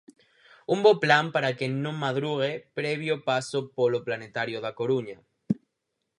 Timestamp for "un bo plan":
0.75-1.25